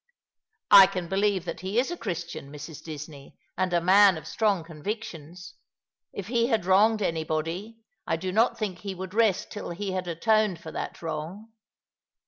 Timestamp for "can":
0.87-1.07